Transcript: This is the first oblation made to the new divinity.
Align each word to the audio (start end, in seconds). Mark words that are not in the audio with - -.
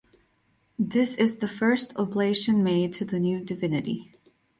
This 0.79 1.13
is 1.13 1.37
the 1.37 1.47
first 1.47 1.95
oblation 1.95 2.63
made 2.63 2.91
to 2.93 3.05
the 3.05 3.19
new 3.19 3.39
divinity. 3.39 4.11